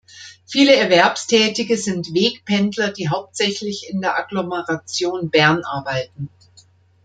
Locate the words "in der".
3.87-4.17